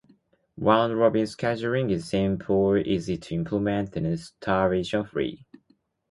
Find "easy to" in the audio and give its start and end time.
2.75-3.35